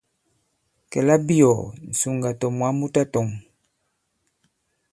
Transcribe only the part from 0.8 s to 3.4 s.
Kɛ̌ labiɔ̀ɔ̀, ŋ̀sùŋgà tɔ̀ mwǎ mu tatɔ̄ŋ.